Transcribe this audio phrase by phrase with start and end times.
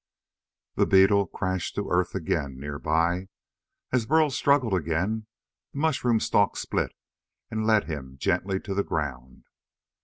[0.77, 3.27] The beetle crashed to earth again, nearby.
[3.91, 5.27] As Burl struggled again,
[5.73, 6.93] the mushroom stalk split
[7.51, 9.43] and let him gently to the ground.